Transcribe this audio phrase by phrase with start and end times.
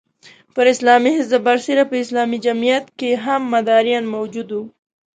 [0.53, 4.63] پر اسلامي حزب برسېره په اسلامي جمعیت کې هم مداریان موجود وو.